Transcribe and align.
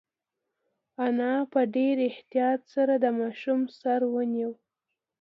انا 1.05 1.33
په 1.51 1.59
ډېر 1.75 1.95
احتیاط 2.09 2.61
سره 2.73 2.93
د 3.03 3.05
ماشوم 3.19 3.59
سر 3.79 3.99
ونیو. 4.13 4.51